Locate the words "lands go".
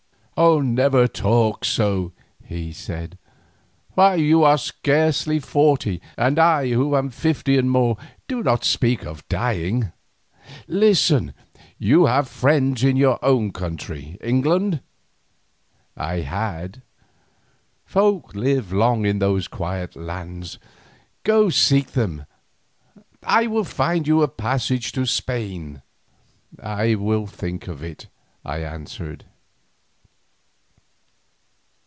19.95-21.51